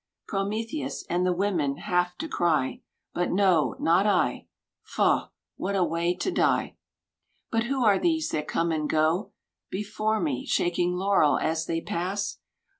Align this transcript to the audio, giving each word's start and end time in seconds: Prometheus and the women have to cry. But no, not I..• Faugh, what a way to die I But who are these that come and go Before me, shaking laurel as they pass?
Prometheus 0.27 1.05
and 1.11 1.27
the 1.27 1.31
women 1.31 1.77
have 1.77 2.17
to 2.17 2.27
cry. 2.27 2.81
But 3.13 3.29
no, 3.29 3.75
not 3.79 4.07
I..• 4.07 4.47
Faugh, 4.95 5.29
what 5.57 5.75
a 5.75 5.83
way 5.83 6.15
to 6.15 6.31
die 6.31 6.59
I 6.59 6.75
But 7.51 7.65
who 7.65 7.85
are 7.85 7.99
these 7.99 8.29
that 8.29 8.47
come 8.47 8.71
and 8.71 8.89
go 8.89 9.31
Before 9.69 10.19
me, 10.19 10.43
shaking 10.47 10.95
laurel 10.95 11.37
as 11.37 11.67
they 11.67 11.81
pass? 11.81 12.39